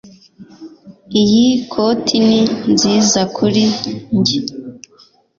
[1.21, 2.39] Iyi koti ni
[2.71, 3.63] nziza kuri
[4.17, 4.39] njye